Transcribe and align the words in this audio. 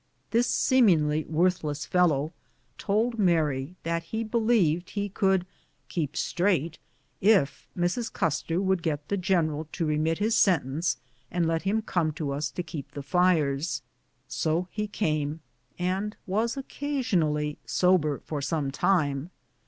This 0.31 0.47
seemingly 0.47 1.25
worth 1.25 1.63
less 1.63 1.85
fellow 1.85 2.33
told 2.79 3.19
Mary 3.19 3.75
that 3.83 4.01
he 4.05 4.23
believed 4.23 4.89
he 4.89 5.09
could" 5.09 5.45
keep 5.89 6.17
straight" 6.17 6.79
if 7.19 7.67
Mrs. 7.77 8.11
Custer 8.11 8.59
would 8.59 8.81
get 8.81 9.09
the 9.09 9.15
general 9.15 9.67
to 9.73 9.85
remit 9.85 10.17
his 10.17 10.35
sentence 10.35 10.97
and 11.29 11.45
let 11.45 11.61
him 11.61 11.83
come 11.83 12.13
to 12.13 12.31
us 12.31 12.49
to 12.49 12.63
keep 12.63 12.89
the 12.93 13.03
fires. 13.03 13.83
So 14.27 14.67
he 14.71 14.87
came, 14.87 15.41
and 15.77 16.15
was 16.25 16.57
occasionally 16.57 17.59
sober 17.67 18.21
for 18.25 18.41
some 18.41 18.71
time. 18.71 19.29